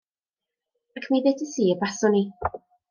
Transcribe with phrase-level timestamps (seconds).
[0.97, 2.27] Ac mi ddeudis i y baswn i.